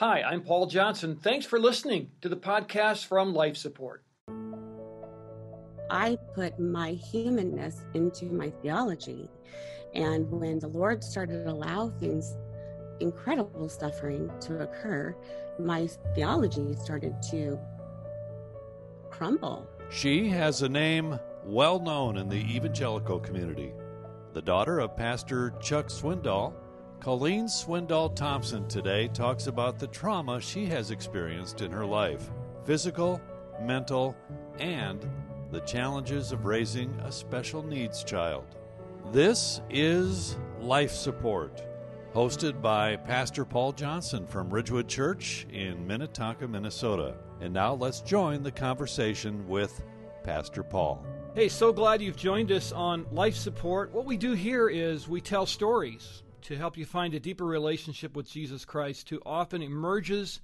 [0.00, 1.14] Hi, I'm Paul Johnson.
[1.14, 4.02] Thanks for listening to the podcast from Life Support.
[5.90, 9.28] I put my humanness into my theology.
[9.94, 12.34] And when the Lord started to allow things,
[13.00, 15.14] incredible suffering to occur,
[15.58, 17.58] my theology started to
[19.10, 19.68] crumble.
[19.90, 23.74] She has a name well known in the evangelical community.
[24.32, 26.54] The daughter of Pastor Chuck Swindoll,
[27.00, 32.30] Colleen Swindoll Thompson today talks about the trauma she has experienced in her life
[32.66, 33.22] physical,
[33.62, 34.14] mental,
[34.58, 35.10] and
[35.50, 38.44] the challenges of raising a special needs child.
[39.12, 41.62] This is Life Support,
[42.14, 47.14] hosted by Pastor Paul Johnson from Ridgewood Church in Minnetonka, Minnesota.
[47.40, 49.82] And now let's join the conversation with
[50.22, 51.02] Pastor Paul.
[51.34, 53.90] Hey, so glad you've joined us on Life Support.
[53.90, 58.16] What we do here is we tell stories to help you find a deeper relationship
[58.16, 60.40] with Jesus Christ, who often emerges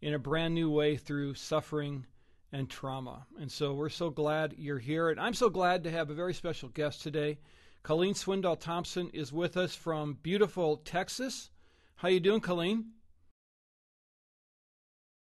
[0.00, 2.06] in a brand new way through suffering
[2.52, 3.26] and trauma.
[3.38, 5.10] And so we're so glad you're here.
[5.10, 7.38] And I'm so glad to have a very special guest today.
[7.82, 11.50] Colleen Swindoll Thompson is with us from beautiful Texas.
[11.96, 12.86] How you doing, Colleen?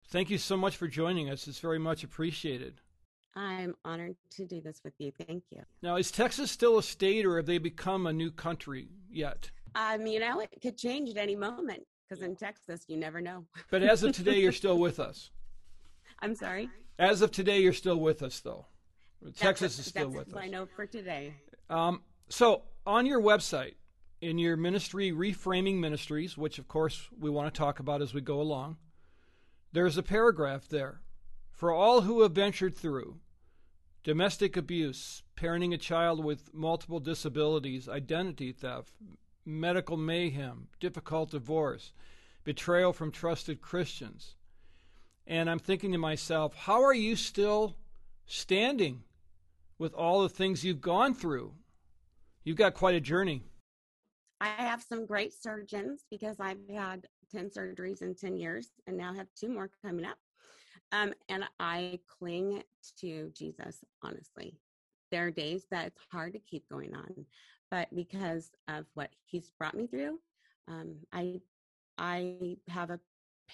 [0.10, 1.48] Thank you so much for joining us.
[1.48, 2.82] It's very much appreciated.
[3.36, 5.12] I'm honored to do this with you.
[5.28, 5.62] Thank you.
[5.84, 9.52] Now, is Texas still a state or have they become a new country yet?
[9.76, 13.46] Um, you know, it could change at any moment because in Texas, you never know.
[13.72, 15.32] But as of today, you're still with us.
[16.20, 16.70] I'm sorry?
[17.00, 18.66] As of today, you're still with us, though.
[19.36, 20.40] Texas that's, is still with us.
[20.40, 21.34] I know for today.
[21.70, 23.76] Um, so, on your website,
[24.22, 28.22] in your ministry, Reframing Ministries, which of course we want to talk about as we
[28.22, 28.78] go along,
[29.74, 31.02] there's a paragraph there.
[31.52, 33.20] For all who have ventured through
[34.04, 38.94] domestic abuse, parenting a child with multiple disabilities, identity theft,
[39.48, 41.94] medical mayhem, difficult divorce,
[42.44, 44.36] betrayal from trusted Christians.
[45.26, 47.76] And I'm thinking to myself, how are you still
[48.26, 49.04] standing
[49.80, 51.54] with all the things you've gone through?
[52.44, 53.42] You've got quite a journey.
[54.40, 59.14] I have some great surgeons because I've had 10 surgeries in 10 years and now
[59.14, 60.18] have two more coming up.
[60.92, 62.64] Um, and I cling
[63.02, 64.56] to Jesus, honestly.
[65.12, 67.26] There are days that it's hard to keep going on,
[67.70, 70.20] but because of what he's brought me through,
[70.68, 71.42] um, I
[71.98, 73.00] I have a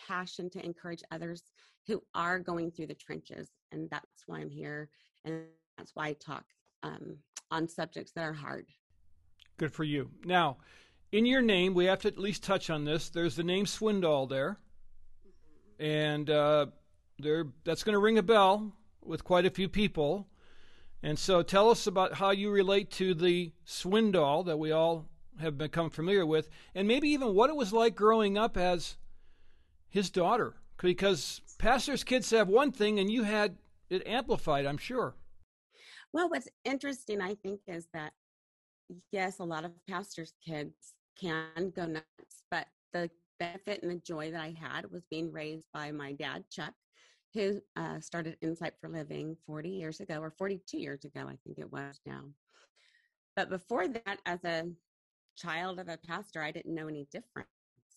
[0.07, 1.43] passion to encourage others
[1.87, 4.89] who are going through the trenches, and that's why I'm here,
[5.25, 5.43] and
[5.77, 6.45] that's why I talk
[6.81, 7.17] um,
[7.51, 8.67] on subjects that are hard.
[9.57, 10.09] Good for you.
[10.25, 10.57] Now,
[11.11, 13.09] in your name, we have to at least touch on this.
[13.09, 14.57] There's the name Swindoll there,
[15.79, 16.67] and uh,
[17.19, 18.73] there that's going to ring a bell
[19.03, 20.27] with quite a few people.
[21.05, 25.09] And so, tell us about how you relate to the Swindoll that we all
[25.41, 28.95] have become familiar with, and maybe even what it was like growing up as
[29.89, 30.55] his daughter.
[30.81, 33.57] Because pastors' kids have one thing, and you had
[33.89, 35.15] it amplified, I'm sure.
[36.13, 38.13] Well, what's interesting, I think, is that
[39.11, 43.09] yes, a lot of pastors' kids can go nuts, but the
[43.39, 46.73] benefit and the joy that I had was being raised by my dad, Chuck,
[47.33, 51.57] who uh, started Insight for Living 40 years ago, or 42 years ago, I think
[51.57, 52.23] it was now.
[53.35, 54.65] But before that, as a
[55.35, 57.47] child of a pastor, I didn't know any different.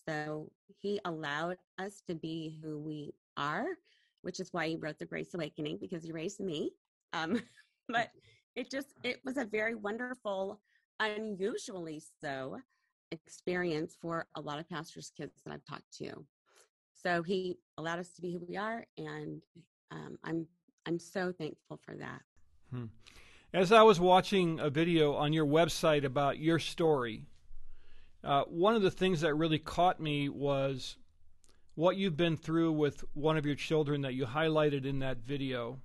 [0.07, 0.49] So
[0.79, 3.65] he allowed us to be who we are,
[4.21, 6.71] which is why he wrote The Grace Awakening, because he raised me.
[7.13, 7.41] Um,
[7.89, 8.09] but
[8.55, 10.59] it just, it was a very wonderful,
[10.99, 12.57] unusually so,
[13.11, 16.25] experience for a lot of pastors' kids that I've talked to.
[17.07, 19.41] So he allowed us to be who we are, and
[19.91, 20.45] um, I'm
[20.85, 22.21] I'm so thankful for that.
[22.69, 22.85] Hmm.
[23.53, 27.23] As I was watching a video on your website about your story,
[28.25, 30.97] uh, one of the things that really caught me was
[31.75, 35.79] what you've been through with one of your children that you highlighted in that video.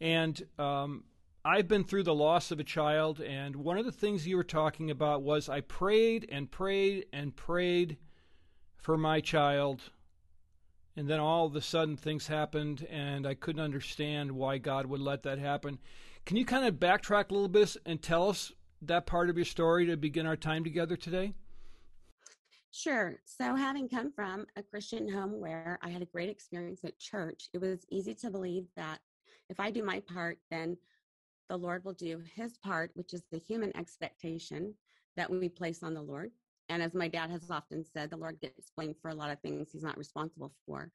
[0.00, 1.04] And um,
[1.44, 4.42] I've been through the loss of a child, and one of the things you were
[4.42, 7.98] talking about was I prayed and prayed and prayed
[8.78, 9.92] for my child
[11.00, 15.00] and then all of a sudden things happened and I couldn't understand why God would
[15.00, 15.78] let that happen.
[16.26, 18.52] Can you kind of backtrack a little bit and tell us
[18.82, 21.32] that part of your story to begin our time together today?
[22.70, 23.18] Sure.
[23.24, 27.48] So, having come from a Christian home where I had a great experience at church,
[27.54, 28.98] it was easy to believe that
[29.48, 30.76] if I do my part, then
[31.48, 34.74] the Lord will do his part, which is the human expectation
[35.16, 36.30] that we place on the Lord.
[36.70, 39.40] And as my dad has often said, the Lord gets blamed for a lot of
[39.40, 40.92] things he's not responsible for.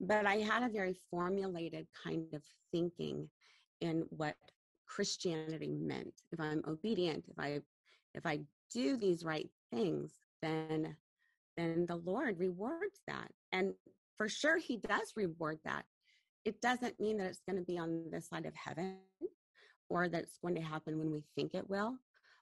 [0.00, 2.42] But I had a very formulated kind of
[2.72, 3.28] thinking
[3.80, 4.34] in what
[4.86, 6.12] Christianity meant.
[6.32, 7.60] If I'm obedient, if I
[8.14, 8.40] if I
[8.74, 10.96] do these right things, then
[11.56, 13.30] then the Lord rewards that.
[13.52, 13.74] And
[14.16, 15.84] for sure he does reward that.
[16.44, 18.96] It doesn't mean that it's going to be on this side of heaven
[19.88, 21.94] or that it's going to happen when we think it will,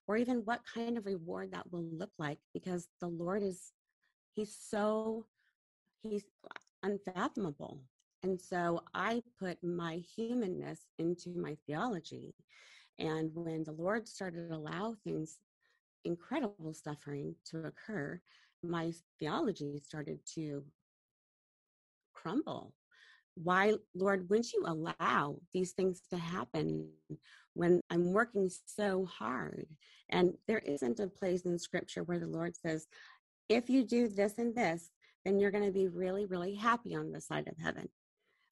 [0.07, 3.73] or even what kind of reward that will look like because the Lord is,
[4.35, 5.27] he's so,
[6.03, 6.25] he's
[6.83, 7.81] unfathomable.
[8.23, 12.35] And so I put my humanness into my theology.
[12.99, 15.39] And when the Lord started to allow things,
[16.05, 18.21] incredible suffering to occur,
[18.63, 20.63] my theology started to
[22.13, 22.75] crumble.
[23.35, 26.89] Why, Lord, wouldn't you allow these things to happen
[27.55, 29.67] when I'm working so hard?
[30.11, 32.87] And there isn't a place in scripture where the Lord says,
[33.49, 34.91] if you do this and this,
[35.25, 37.89] then you're going to be really, really happy on the side of heaven.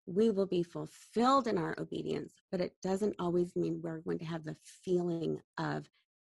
[0.06, 4.24] We will be fulfilled in our obedience, but it doesn't always mean we're going to
[4.24, 5.86] have the feeling of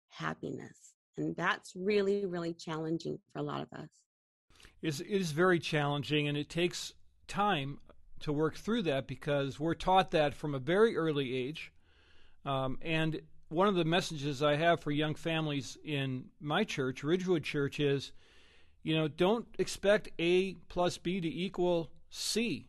[0.09, 0.94] happiness.
[1.18, 3.89] And that's really, really challenging for a lot of us.
[4.81, 6.94] It's, it is very challenging, and it takes
[7.27, 7.80] time
[8.21, 11.71] to work through that because we're taught that from a very early age.
[12.45, 17.44] Um, and one of the messages I have for young families in my church, Ridgewood
[17.44, 18.12] Church, is
[18.83, 22.68] you know, don't expect A plus B to equal C.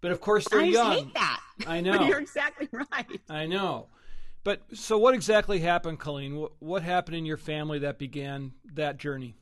[0.00, 0.92] But of course, they're I young.
[0.92, 1.40] hate that.
[1.66, 2.04] I know.
[2.04, 3.20] You're exactly right.
[3.30, 3.88] I know.
[4.42, 6.36] But so, what exactly happened, Colleen?
[6.36, 9.36] What, what happened in your family that began that journey?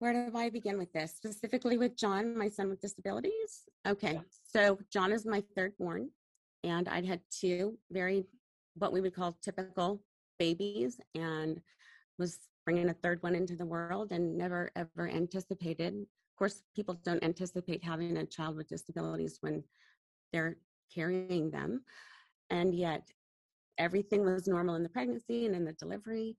[0.00, 1.12] Where do I begin with this?
[1.14, 3.68] Specifically with John, my son with disabilities?
[3.86, 4.18] Okay.
[4.42, 6.08] So, John is my third born,
[6.64, 8.24] and I'd had two very,
[8.76, 10.02] what we would call typical
[10.38, 11.60] babies, and
[12.18, 15.92] was bringing a third one into the world and never ever anticipated.
[15.92, 19.62] Of course, people don't anticipate having a child with disabilities when
[20.32, 20.56] they're
[20.94, 21.84] carrying them.
[22.48, 23.12] And yet,
[23.76, 26.38] everything was normal in the pregnancy and in the delivery.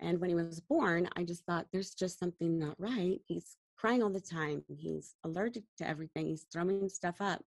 [0.00, 3.20] And when he was born, I just thought there's just something not right.
[3.26, 4.62] He's crying all the time.
[4.68, 6.26] He's allergic to everything.
[6.26, 7.44] He's throwing stuff up.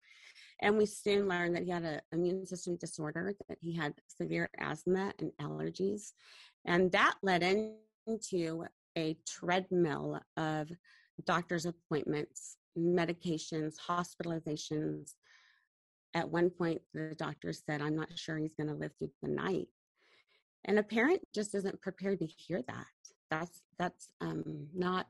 [0.61, 4.51] And we soon learned that he had an immune system disorder, that he had severe
[4.59, 6.13] asthma and allergies.
[6.65, 7.43] And that led
[8.07, 8.65] into
[8.97, 10.69] a treadmill of
[11.25, 15.13] doctor's appointments, medications, hospitalizations.
[16.15, 19.29] At one point, the doctor said, I'm not sure he's going to live through the
[19.29, 19.69] night.
[20.65, 22.87] And a parent just isn't prepared to hear that.
[23.31, 25.07] That's that's um, not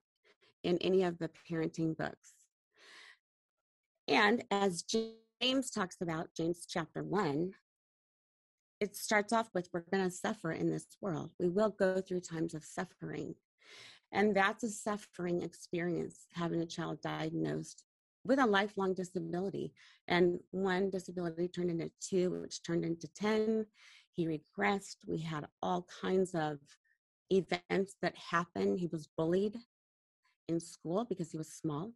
[0.65, 2.35] in any of the parenting books.
[4.07, 7.53] And as James talks about, James chapter one,
[8.81, 11.31] it starts off with we're going to suffer in this world.
[11.39, 13.35] We will go through times of suffering.
[14.13, 17.85] And that's a suffering experience, having a child diagnosed
[18.25, 19.73] with a lifelong disability.
[20.07, 23.67] And one disability turned into two, which turned into 10.
[24.15, 24.97] He regressed.
[25.07, 26.59] We had all kinds of
[27.31, 28.81] events that happened.
[28.81, 29.57] He was bullied
[30.49, 31.93] in school because he was small,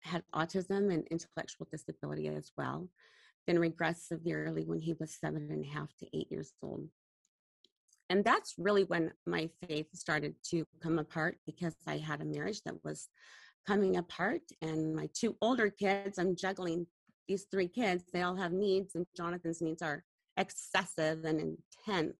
[0.00, 2.88] had autism and intellectual disability as well
[3.46, 6.88] then regressed severely when he was seven and a half to eight years old.
[8.08, 12.62] And that's really when my faith started to come apart because I had a marriage
[12.64, 13.08] that was
[13.66, 14.42] coming apart.
[14.60, 16.86] And my two older kids, I'm juggling
[17.26, 20.04] these three kids, they all have needs, and Jonathan's needs are
[20.36, 22.16] excessive and intense.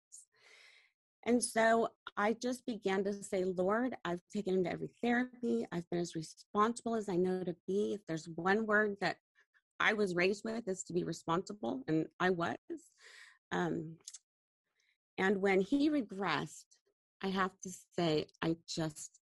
[1.25, 5.67] And so I just began to say, Lord, I've taken him to every therapy.
[5.71, 7.95] I've been as responsible as I know to be.
[7.95, 9.17] If there's one word that
[9.79, 12.57] I was raised with is to be responsible, and I was.
[13.53, 13.97] Um,
[15.19, 16.65] and when he regressed,
[17.23, 19.21] I have to say, I just,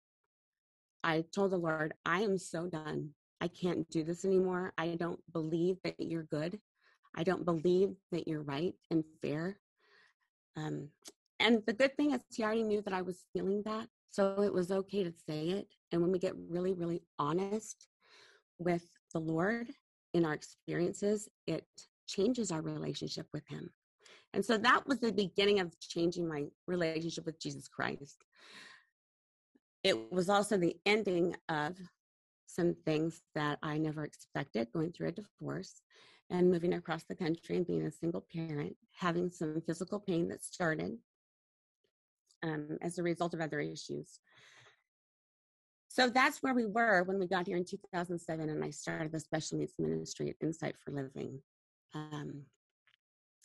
[1.03, 3.11] I told the Lord, I am so done.
[3.41, 4.73] I can't do this anymore.
[4.77, 6.59] I don't believe that you're good.
[7.17, 9.59] I don't believe that you're right and fair.
[10.57, 10.89] Um,
[11.41, 13.89] and the good thing is, he already knew that I was feeling that.
[14.11, 15.69] So it was okay to say it.
[15.93, 17.89] And when we get really, really honest
[18.59, 19.69] with the Lord
[20.15, 21.67] in our experiences, it
[22.07, 23.71] changes our relationship with Him.
[24.33, 28.25] And so that was the beginning of changing my relationship with Jesus Christ.
[29.83, 31.77] It was also the ending of
[32.47, 35.83] some things that I never expected going through a divorce
[36.31, 40.45] and moving across the country and being a single parent, having some physical pain that
[40.45, 40.99] started
[42.43, 44.21] um, as a result of other issues.
[45.89, 49.21] So that's where we were when we got here in 2007, and I started the
[49.21, 51.41] special needs ministry at Insight for Living.
[51.95, 52.43] Um,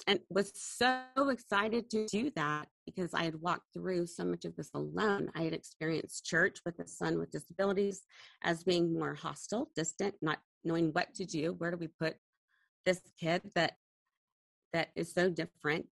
[0.08, 4.56] and was so excited to do that because I had walked through so much of
[4.56, 5.32] this alone.
[5.36, 8.02] I had experienced church with a son with disabilities
[8.44, 11.54] as being more hostile, distant, not knowing what to do.
[11.54, 12.16] Where do we put
[12.86, 13.74] this kid that
[14.74, 15.88] that is so different?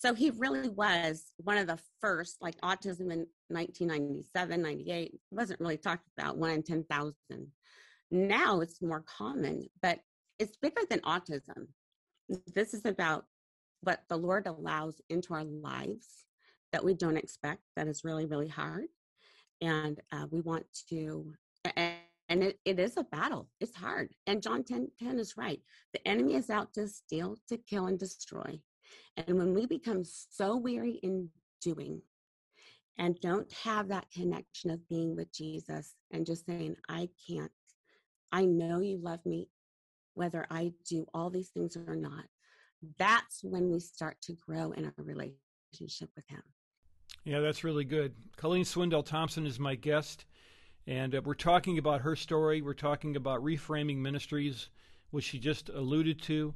[0.00, 5.76] so he really was one of the first, like autism in 1997, 98, wasn't really
[5.76, 7.14] talked about, one in 10,000.
[8.10, 10.00] Now it's more common, but
[10.38, 11.66] it's bigger than autism.
[12.54, 13.26] This is about
[13.82, 16.06] what the Lord allows into our lives
[16.72, 18.86] that we don't expect, that is really, really hard.
[19.60, 21.34] And uh, we want to,
[21.76, 21.99] and,
[22.30, 23.48] and it, it is a battle.
[23.60, 24.14] It's hard.
[24.28, 25.60] And John 10, 10 is right.
[25.92, 28.60] The enemy is out to steal, to kill, and destroy.
[29.16, 31.28] And when we become so weary in
[31.60, 32.00] doing
[32.98, 37.50] and don't have that connection of being with Jesus and just saying, I can't,
[38.30, 39.48] I know you love me,
[40.14, 42.24] whether I do all these things or not,
[42.96, 46.42] that's when we start to grow in our relationship with Him.
[47.24, 48.14] Yeah, that's really good.
[48.36, 50.24] Colleen Swindoll Thompson is my guest,
[50.90, 52.60] and uh, we're talking about her story.
[52.60, 54.70] We're talking about reframing ministries,
[55.12, 56.52] which she just alluded to.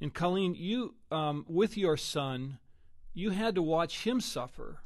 [0.00, 2.58] And Colleen, you, um, with your son,
[3.14, 4.80] you had to watch him suffer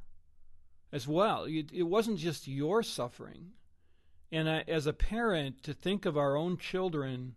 [0.93, 1.47] as well.
[1.49, 3.53] It wasn't just your suffering.
[4.31, 7.37] And I, as a parent, to think of our own children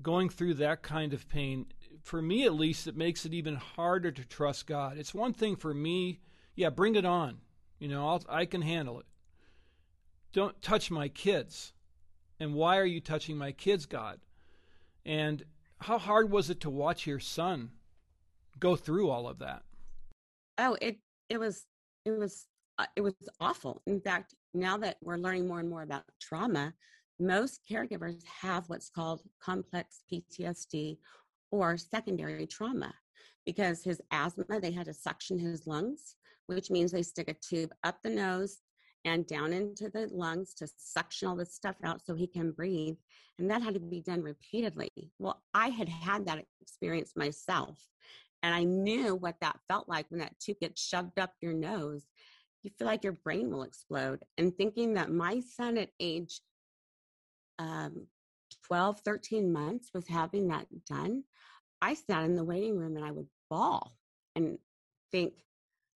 [0.00, 1.66] going through that kind of pain,
[2.04, 4.96] for me at least, it makes it even harder to trust God.
[4.96, 6.20] It's one thing for me,
[6.54, 7.38] yeah, bring it on.
[7.80, 9.06] You know, I'll, I can handle it.
[10.32, 11.72] Don't touch my kids.
[12.40, 14.20] And why are you touching my kids, God?
[15.04, 15.44] And
[15.80, 17.70] how hard was it to watch your son
[18.58, 19.62] go through all of that?
[20.58, 20.98] Oh, it
[21.28, 21.66] it was
[22.04, 22.46] it was
[22.78, 23.82] uh, it was awful.
[23.86, 26.72] In fact, now that we're learning more and more about trauma,
[27.20, 30.98] most caregivers have what's called complex PTSD
[31.50, 32.92] or secondary trauma
[33.44, 37.72] because his asthma, they had to suction his lungs, which means they stick a tube
[37.84, 38.58] up the nose
[39.04, 42.96] and down into the lungs to suction all this stuff out so he can breathe.
[43.38, 44.90] And that had to be done repeatedly.
[45.18, 47.78] Well, I had had that experience myself.
[48.42, 52.04] And I knew what that felt like when that tube gets shoved up your nose.
[52.62, 54.22] You feel like your brain will explode.
[54.38, 56.40] And thinking that my son at age
[57.58, 58.06] um,
[58.66, 61.24] 12, 13 months was having that done,
[61.80, 63.96] I sat in the waiting room and I would bawl
[64.36, 64.58] and
[65.10, 65.34] think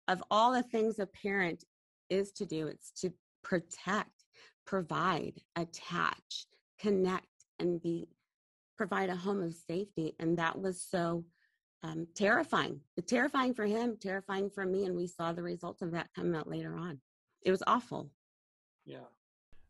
[0.08, 1.64] of all the things a parent
[2.10, 3.12] is to do it's to
[3.44, 4.26] protect,
[4.66, 6.48] provide, attach,
[6.80, 7.28] connect,
[7.60, 8.08] and be
[8.78, 10.14] provide a home of safety.
[10.20, 11.24] And that was so
[11.84, 12.80] um, terrifying.
[13.08, 16.50] Terrifying for him, terrifying for me, and we saw the results of that come out
[16.50, 17.00] later on.
[17.44, 18.10] It was awful.
[18.86, 19.06] Yeah.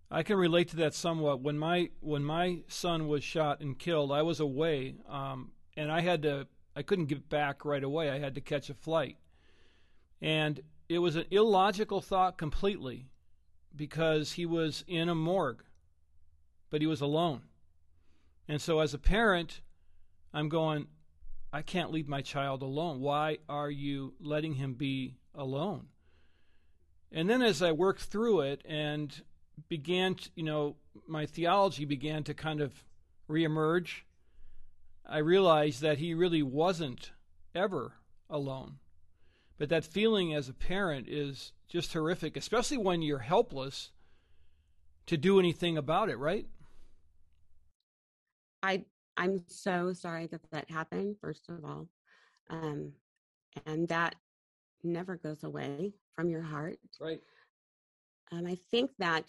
[0.09, 1.41] I can relate to that somewhat.
[1.41, 6.01] When my when my son was shot and killed, I was away, um, and I
[6.01, 6.47] had to.
[6.75, 8.09] I couldn't get back right away.
[8.09, 9.17] I had to catch a flight,
[10.21, 13.07] and it was an illogical thought completely
[13.75, 15.63] because he was in a morgue,
[16.69, 17.41] but he was alone.
[18.47, 19.61] And so, as a parent,
[20.33, 20.87] I'm going,
[21.51, 22.99] I can't leave my child alone.
[22.99, 25.87] Why are you letting him be alone?
[27.11, 29.21] And then, as I worked through it and
[29.69, 30.75] began, to, you know,
[31.07, 32.83] my theology began to kind of
[33.29, 34.01] reemerge,
[35.05, 37.11] I realized that he really wasn't
[37.53, 37.93] ever
[38.29, 38.77] alone.
[39.57, 43.91] But that feeling as a parent is just horrific, especially when you're helpless
[45.07, 46.47] to do anything about it, right?
[48.63, 48.83] I
[49.17, 51.15] I'm so sorry that that happened.
[51.21, 51.87] First of all,
[52.49, 52.91] um,
[53.65, 54.15] and that
[54.83, 56.77] never goes away from your heart.
[56.99, 57.21] Right.
[58.31, 59.25] Um, I think that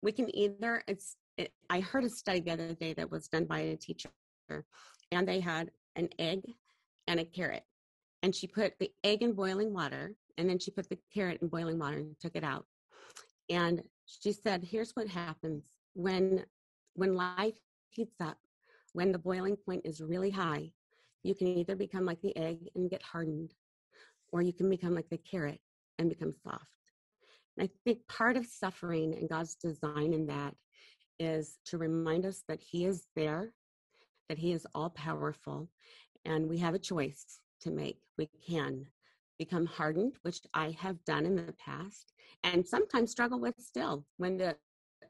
[0.00, 1.16] we can either it's.
[1.38, 4.10] It, I heard a study the other day that was done by a teacher,
[5.10, 6.42] and they had an egg
[7.06, 7.64] and a carrot,
[8.22, 11.48] and she put the egg in boiling water and then she put the carrot in
[11.48, 12.66] boiling water and took it out.
[13.50, 15.64] And she said here's what happens.
[15.94, 16.44] When
[16.94, 17.58] when life
[17.90, 18.38] heats up
[18.92, 20.70] when the boiling point is really high
[21.22, 23.52] you can either become like the egg and get hardened
[24.32, 25.60] or you can become like the carrot
[25.98, 26.66] and become soft.
[27.56, 30.54] And i think part of suffering and god's design in that
[31.18, 33.52] is to remind us that he is there
[34.28, 35.68] that he is all powerful
[36.24, 37.98] and we have a choice to make.
[38.18, 38.86] We can
[39.38, 42.12] become hardened, which I have done in the past,
[42.44, 44.56] and sometimes struggle with still when the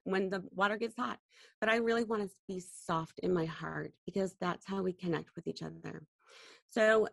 [0.04, 1.18] when the water gets hot.
[1.61, 5.30] But I really want to be soft in my heart because that's how we connect
[5.37, 6.06] with each other.
[6.71, 7.09] So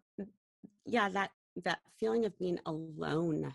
[0.86, 1.32] yeah, that
[1.66, 3.54] that feeling of being alone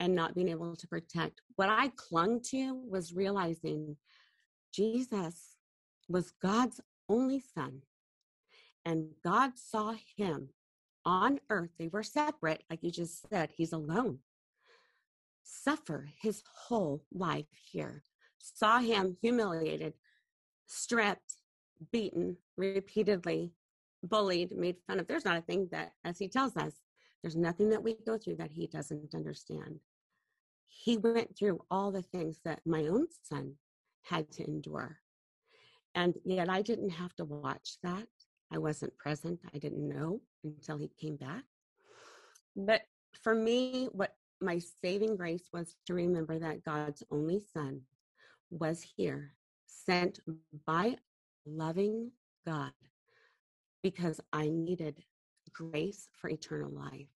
[0.00, 1.40] and not being able to protect.
[1.56, 3.96] What I clung to was realizing
[4.72, 5.56] Jesus
[6.08, 7.82] was God's only son.
[8.84, 10.50] And God saw him
[11.06, 14.18] on earth, they were separate, like you just said, he's alone.
[15.42, 18.02] Suffer his whole life here.
[18.38, 19.94] Saw him humiliated,
[20.66, 21.34] stripped,
[21.92, 23.52] beaten repeatedly,
[24.02, 25.06] bullied, made fun of.
[25.06, 26.74] There's not a thing that, as he tells us,
[27.24, 29.80] There's nothing that we go through that he doesn't understand.
[30.68, 33.54] He went through all the things that my own son
[34.02, 34.98] had to endure.
[35.94, 38.06] And yet I didn't have to watch that.
[38.52, 39.40] I wasn't present.
[39.54, 41.44] I didn't know until he came back.
[42.56, 42.82] But
[43.22, 47.80] for me, what my saving grace was to remember that God's only son
[48.50, 49.32] was here,
[49.66, 50.20] sent
[50.66, 50.96] by
[51.46, 52.10] loving
[52.46, 52.72] God
[53.82, 55.02] because I needed
[55.52, 57.08] grace for eternal life.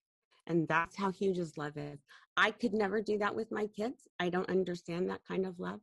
[0.46, 2.00] And that's how huge his love is.
[2.36, 4.08] I could never do that with my kids.
[4.18, 5.80] I don't understand that kind of love.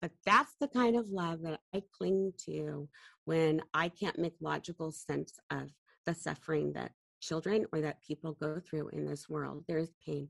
[0.00, 2.88] But that's the kind of love that I cling to
[3.26, 5.70] when I can't make logical sense of
[6.06, 9.64] the suffering that children or that people go through in this world.
[9.68, 10.28] There is pain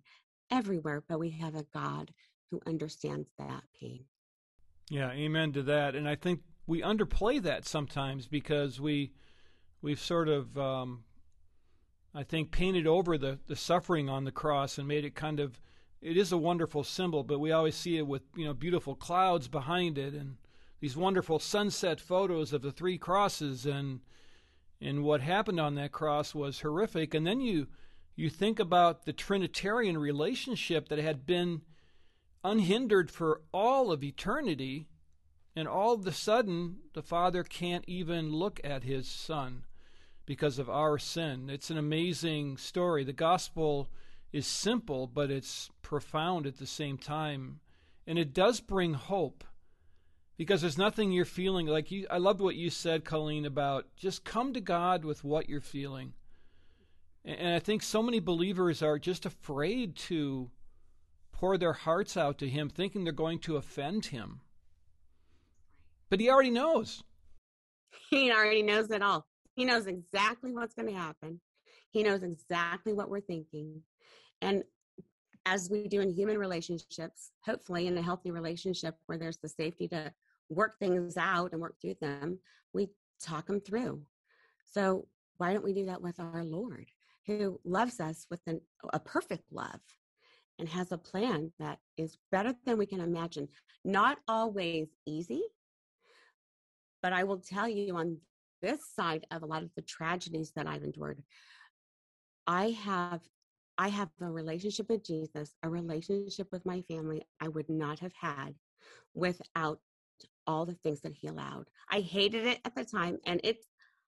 [0.51, 2.13] everywhere, but we have a God
[2.51, 4.05] who understands that pain.
[4.89, 5.95] Yeah, amen to that.
[5.95, 9.13] And I think we underplay that sometimes because we
[9.83, 11.05] we've sort of um,
[12.15, 15.61] I think painted over the, the suffering on the cross and made it kind of
[16.01, 19.49] it is a wonderful symbol, but we always see it with you know beautiful clouds
[19.49, 20.37] behind it and
[20.81, 24.01] these wonderful sunset photos of the three crosses and
[24.81, 27.15] and what happened on that cross was horrific.
[27.15, 27.67] And then you
[28.15, 31.63] you think about the Trinitarian relationship that had been
[32.43, 34.87] unhindered for all of eternity,
[35.55, 39.65] and all of a sudden the Father can't even look at his Son
[40.25, 41.51] because of our sin.
[41.51, 43.05] It's an amazing story.
[43.05, 43.91] The gospel
[44.33, 47.61] is simple, but it's profound at the same time.
[48.07, 49.45] And it does bring hope
[50.37, 54.25] because there's nothing you're feeling like you I loved what you said Colleen about just
[54.25, 56.13] come to God with what you're feeling.
[57.25, 60.51] And I think so many believers are just afraid to
[61.33, 64.41] pour their hearts out to him thinking they're going to offend him.
[66.09, 67.03] But he already knows.
[68.11, 69.27] He already knows it all.
[69.57, 71.41] He knows exactly what's going to happen.
[71.91, 73.83] He knows exactly what we're thinking.
[74.41, 74.63] And
[75.47, 79.89] as we do in human relationships, hopefully in a healthy relationship where there's the safety
[79.89, 80.13] to
[80.49, 82.39] work things out and work through them,
[82.73, 82.89] we
[83.21, 84.03] talk them through.
[84.65, 85.07] So
[85.39, 86.87] why don't we do that with our Lord,
[87.27, 88.61] who loves us with an,
[88.93, 89.81] a perfect love
[90.59, 93.49] and has a plan that is better than we can imagine?
[93.85, 95.43] Not always easy,
[97.03, 98.19] but I will tell you on
[98.63, 101.23] this side of a lot of the tragedies that I've endured,
[102.47, 103.21] I have
[103.79, 108.15] I have a relationship with Jesus, a relationship with my family I would not have
[108.19, 108.55] had
[109.15, 109.81] without
[110.47, 111.67] all the things that he allowed.
[111.91, 113.67] I hated it at the time and it's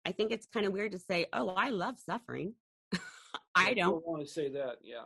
[0.05, 2.55] I think it's kind of weird to say, "Oh, I love suffering."
[3.55, 5.05] I don't want to say that, yeah.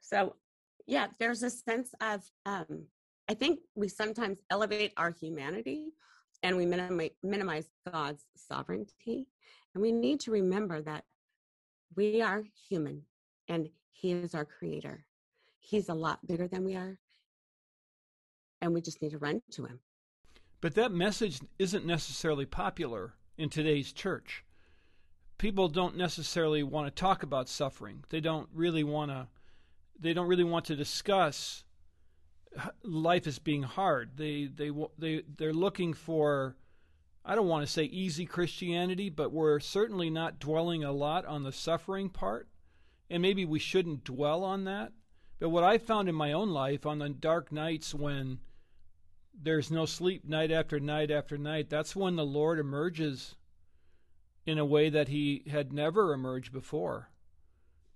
[0.00, 0.36] So,
[0.86, 2.86] yeah, there's a sense of um
[3.28, 5.92] I think we sometimes elevate our humanity
[6.42, 9.28] and we minimize, minimize God's sovereignty.
[9.74, 11.04] And we need to remember that
[11.96, 13.02] we are human
[13.48, 15.06] and He is our creator.
[15.60, 16.98] He's a lot bigger than we are.
[18.60, 19.80] And we just need to run to Him.
[20.62, 24.44] But that message isn't necessarily popular in today's church.
[25.36, 28.04] People don't necessarily want to talk about suffering.
[28.10, 29.26] They don't really want to
[29.98, 31.64] they don't really want to discuss
[32.84, 34.16] life as being hard.
[34.16, 36.54] They they they they're looking for
[37.24, 41.42] I don't want to say easy Christianity, but we're certainly not dwelling a lot on
[41.42, 42.48] the suffering part.
[43.10, 44.92] And maybe we shouldn't dwell on that.
[45.40, 48.38] But what I found in my own life on the dark nights when
[49.40, 53.34] there's no sleep night after night after night, that's when the Lord emerges
[54.46, 57.08] in a way that he had never emerged before.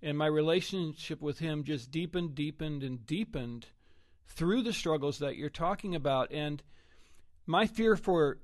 [0.01, 3.67] And my relationship with him just deepened, deepened, and deepened
[4.27, 6.31] through the struggles that you're talking about.
[6.31, 6.61] And
[7.45, 8.37] my fear for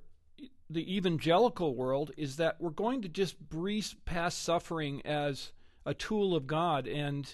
[0.69, 5.51] the evangelical world is that we're going to just breeze past suffering as
[5.85, 6.87] a tool of God.
[6.87, 7.33] And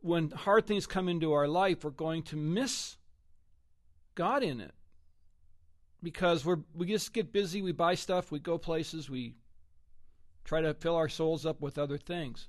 [0.00, 2.96] when hard things come into our life, we're going to miss
[4.14, 4.74] God in it.
[6.02, 9.36] Because we're we just get busy, we buy stuff, we go places, we
[10.44, 12.48] try to fill our souls up with other things.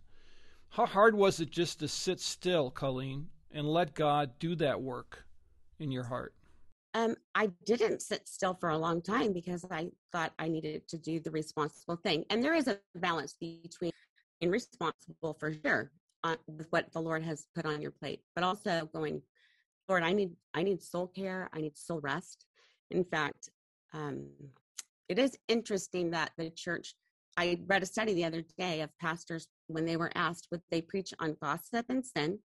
[0.69, 5.25] How hard was it just to sit still, Colleen, and let God do that work
[5.80, 6.34] in your heart?
[6.93, 10.97] Um, I didn't sit still for a long time because I thought I needed to
[10.97, 12.25] do the responsible thing.
[12.30, 13.91] And there is a balance between
[14.39, 15.91] being responsible for sure
[16.23, 19.21] on, with what the Lord has put on your plate, but also going,
[19.88, 22.45] Lord, I need I need soul care, I need soul rest.
[22.91, 23.50] In fact,
[23.93, 24.28] um,
[25.10, 26.95] it is interesting that the church.
[27.38, 30.82] I read a study the other day of pastors when they were asked would they
[30.82, 32.39] preach on gossip and sin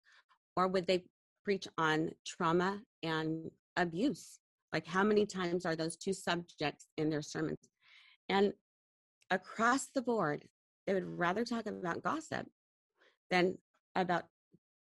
[0.56, 1.04] or would they
[1.44, 4.40] preach on trauma and abuse?
[4.72, 7.70] Like, how many times are those two subjects in their sermons?
[8.30, 8.54] And
[9.30, 10.46] across the board,
[10.86, 12.48] they would rather talk about gossip
[13.30, 13.58] than
[13.96, 14.24] about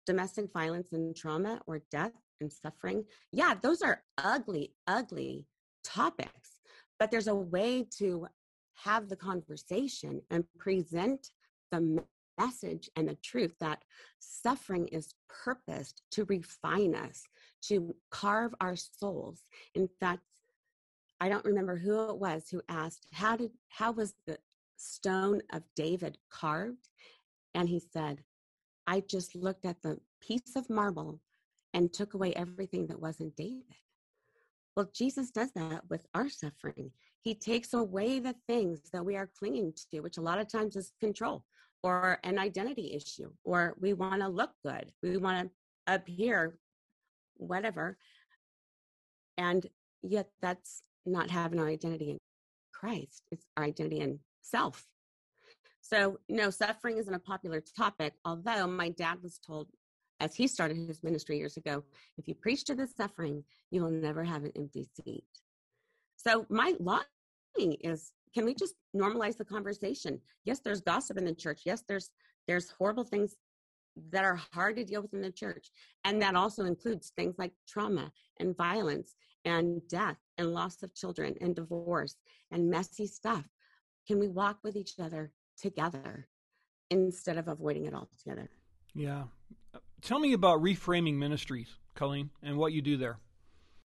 [0.06, 3.06] domestic violence and trauma or death and suffering.
[3.32, 5.46] Yeah, those are ugly, ugly
[5.84, 6.58] topics,
[7.00, 8.28] but there's a way to
[8.76, 11.32] have the conversation and present
[11.72, 12.04] the
[12.38, 13.84] message and the truth that
[14.20, 17.24] suffering is purposed to refine us,
[17.62, 19.42] to carve our souls.
[19.74, 20.24] In fact,
[21.22, 24.38] I don't remember who it was who asked, How did how was the
[24.76, 26.90] stone of David carved?
[27.54, 28.24] And he said,
[28.86, 31.20] I just looked at the piece of marble
[31.76, 33.64] and took away everything that wasn't David.
[34.76, 36.90] Well, Jesus does that with our suffering.
[37.20, 40.78] He takes away the things that we are clinging to, which a lot of times
[40.78, 41.44] is control
[41.84, 45.50] or an identity issue, or we want to look good, we want
[45.88, 46.58] to appear
[47.36, 47.98] whatever.
[49.38, 49.68] And
[50.02, 52.20] yet, that's not having our identity in
[52.74, 54.86] Christ, it's our identity in self.
[55.82, 59.68] So, no, suffering isn't a popular topic, although my dad was told
[60.20, 61.84] as he started his ministry years ago
[62.18, 65.24] if you preach to the suffering, you will never have an empty seat.
[66.16, 70.20] So, my longing is can we just normalize the conversation?
[70.44, 71.62] Yes, there's gossip in the church.
[71.66, 72.10] Yes, there's
[72.48, 73.36] there's horrible things
[74.12, 75.70] that are hard to deal with in the church.
[76.04, 81.36] And that also includes things like trauma and violence and death and loss of children
[81.40, 82.18] and divorce
[82.52, 83.46] and messy stuff.
[84.08, 86.28] Can we walk with each other together
[86.90, 88.50] instead of avoiding it altogether?
[88.94, 89.24] Yeah.
[90.06, 93.18] Tell me about reframing ministries, Colleen, and what you do there.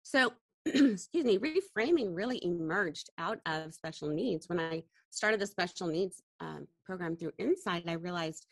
[0.03, 0.35] So,
[0.66, 4.46] excuse me, reframing really emerged out of special needs.
[4.46, 8.44] When I started the special needs um, program through Insight, I realized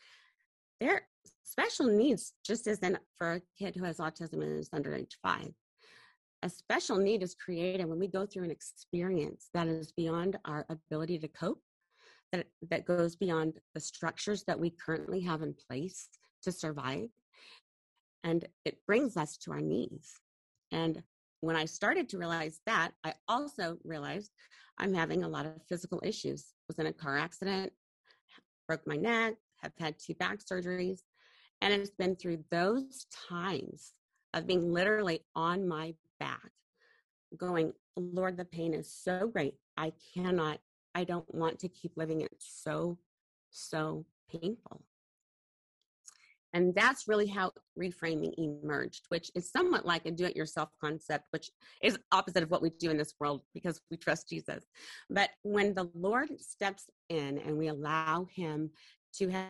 [0.79, 1.03] there
[1.43, 5.53] special needs just isn't for a kid who has autism and is under age five.
[6.41, 10.65] A special need is created when we go through an experience that is beyond our
[10.69, 11.61] ability to cope,
[12.31, 16.09] that, that goes beyond the structures that we currently have in place
[16.41, 17.07] to survive.
[18.23, 20.19] And it brings us to our knees.
[20.71, 21.03] And
[21.41, 24.31] when I started to realize that, I also realized
[24.77, 26.53] I'm having a lot of physical issues.
[26.67, 27.73] Was in a car accident,
[28.67, 30.99] broke my neck, have had two back surgeries.
[31.61, 33.93] And it's been through those times
[34.33, 36.51] of being literally on my back,
[37.37, 39.55] going, Lord, the pain is so great.
[39.77, 40.59] I cannot,
[40.95, 42.33] I don't want to keep living it.
[42.39, 42.97] so,
[43.51, 44.83] so painful.
[46.53, 51.25] And that's really how reframing emerged, which is somewhat like a do it yourself concept,
[51.31, 51.49] which
[51.81, 54.65] is opposite of what we do in this world because we trust Jesus.
[55.09, 58.69] But when the Lord steps in and we allow him
[59.15, 59.47] to have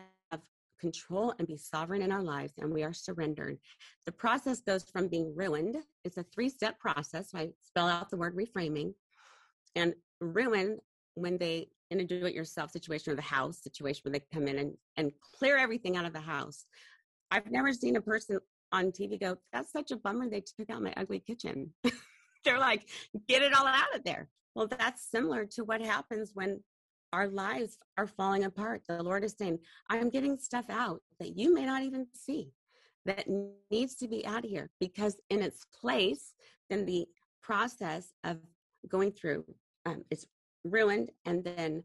[0.82, 3.56] control and be sovereign in our lives and we are surrendered.
[4.04, 7.28] The process goes from being ruined, it's a three step process.
[7.34, 8.92] I spell out the word reframing.
[9.76, 10.78] And ruin,
[11.14, 14.48] when they in a do it yourself situation or the house situation where they come
[14.48, 16.64] in and, and clear everything out of the house.
[17.32, 18.38] I've never seen a person
[18.72, 21.72] on TV go, That's such a bummer they took out my ugly kitchen.
[22.44, 22.88] They're like,
[23.26, 24.28] Get it all out of there.
[24.54, 26.62] Well, that's similar to what happens when
[27.14, 28.82] our lives are falling apart.
[28.86, 32.52] The Lord is saying, I'm getting stuff out that you may not even see
[33.06, 33.26] that
[33.70, 36.34] needs to be out of here because in its place,
[36.68, 37.06] then the
[37.42, 38.38] process of
[38.88, 39.44] going through
[39.86, 40.26] um, is
[40.64, 41.10] ruined.
[41.24, 41.82] And then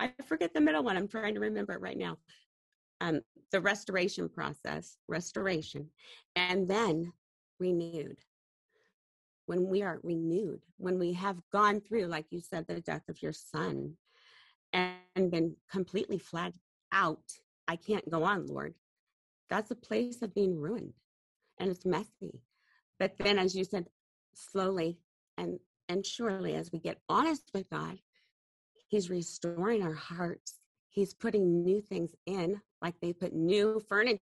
[0.00, 0.96] I forget the middle one.
[0.96, 2.18] I'm trying to remember it right now.
[3.00, 5.90] Um, the restoration process, restoration,
[6.36, 7.12] and then
[7.58, 8.18] renewed.
[9.46, 13.22] When we are renewed, when we have gone through, like you said, the death of
[13.22, 13.96] your son,
[14.72, 16.52] and been completely flat
[16.92, 17.32] out,
[17.66, 18.74] I can't go on, Lord.
[19.48, 20.94] That's a place of being ruined
[21.58, 22.40] and it's messy.
[22.98, 23.86] But then, as you said,
[24.34, 24.98] slowly
[25.36, 25.58] and,
[25.88, 27.98] and surely, as we get honest with God,
[28.88, 30.59] He's restoring our hearts.
[30.90, 34.20] He's putting new things in, like they put new furniture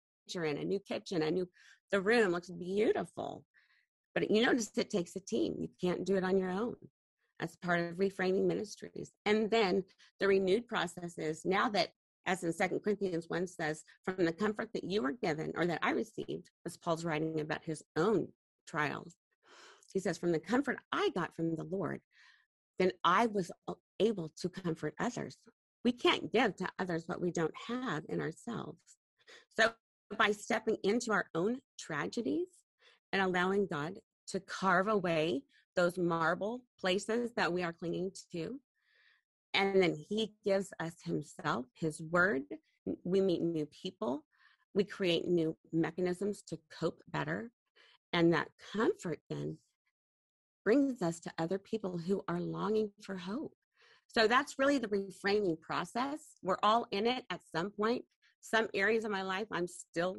[0.45, 1.47] in, a new kitchen, a new,
[1.91, 3.45] the room looks beautiful.
[4.13, 5.55] But you notice it takes a team.
[5.59, 6.75] You can't do it on your own
[7.39, 9.11] as part of reframing ministries.
[9.25, 9.83] And then
[10.19, 11.89] the renewed process is now that,
[12.25, 15.79] as in Second Corinthians 1 says, from the comfort that you were given or that
[15.83, 18.29] I received, as Paul's writing about his own
[18.67, 19.15] trials,
[19.93, 22.01] he says, from the comfort I got from the Lord,
[22.79, 23.51] then I was
[23.99, 25.37] able to comfort others.
[25.85, 28.79] We can't give to others what we don't have in ourselves.
[29.55, 29.69] So
[30.17, 32.47] by stepping into our own tragedies
[33.13, 35.43] and allowing God to carve away
[35.75, 38.59] those marble places that we are clinging to.
[39.53, 42.41] And then he gives us himself, his word.
[43.03, 44.25] We meet new people.
[44.73, 47.51] We create new mechanisms to cope better.
[48.11, 49.59] And that comfort then
[50.63, 53.53] brings us to other people who are longing for hope.
[54.07, 56.37] So that's really the reframing process.
[56.41, 58.05] We're all in it at some point.
[58.45, 60.17] some areas of my life I'm still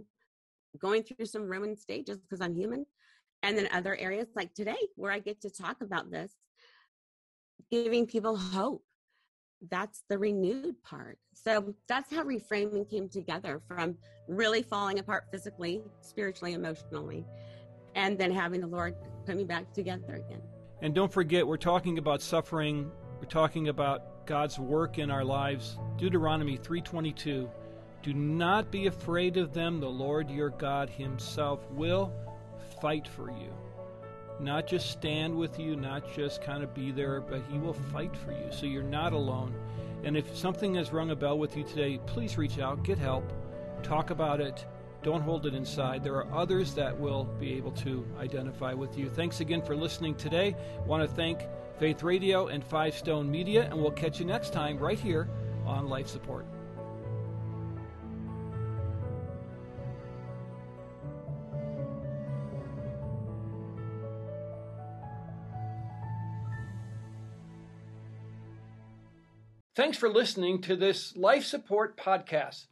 [0.79, 2.85] going through some ruined stages because I'm human.
[3.43, 6.33] And then other areas like today, where I get to talk about this,
[7.71, 8.83] giving people hope.
[9.71, 11.19] That's the renewed part.
[11.33, 13.97] So that's how reframing came together from
[14.29, 17.25] really falling apart physically, spiritually, emotionally,
[17.95, 18.95] and then having the Lord
[19.25, 20.43] put me back together again.
[20.83, 22.91] And don't forget, we're talking about suffering.
[23.19, 25.79] We're talking about God's work in our lives.
[25.97, 27.49] Deuteronomy 3:22.
[28.03, 29.81] Do not be afraid of them.
[29.81, 32.13] The Lord your God himself will
[32.81, 33.53] fight for you.
[34.39, 38.15] Not just stand with you, not just kind of be there, but he will fight
[38.15, 38.51] for you.
[38.51, 39.55] So you're not alone.
[40.05, 43.33] And if something has rung a bell with you today, please reach out, get help,
[43.83, 44.67] talk about it
[45.07, 46.03] don't hold it inside.
[46.03, 49.09] There are others that will be able to identify with you.
[49.09, 50.57] Thanks again for listening today.
[50.85, 51.43] Want to thank
[51.79, 55.29] Faith Radio and Five Stone Media, and we'll catch you next time right here
[55.67, 56.47] on Life Support.
[69.75, 72.65] Thanks for listening to this Life Support podcast.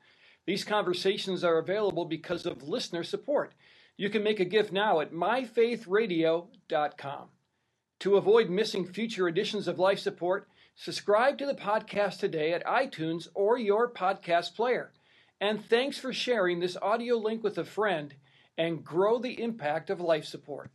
[0.47, 3.53] These conversations are available because of listener support.
[3.99, 7.29] You can make a gift now at myfaithradio.com.
[8.05, 13.29] To avoid missing future editions of Life Support, subscribe to the podcast today at iTunes
[13.33, 14.93] or your podcast player.
[15.41, 18.15] And thanks for sharing this audio link with a friend
[18.59, 20.71] and grow the impact of life support.